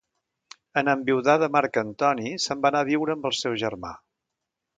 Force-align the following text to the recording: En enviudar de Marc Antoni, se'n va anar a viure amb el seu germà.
En 0.81 0.87
enviudar 0.93 1.35
de 1.43 1.49
Marc 1.57 1.79
Antoni, 1.81 2.33
se'n 2.47 2.65
va 2.65 2.73
anar 2.73 2.83
a 2.87 2.89
viure 2.89 3.17
amb 3.19 3.29
el 3.33 3.37
seu 3.43 3.61
germà. 3.67 3.95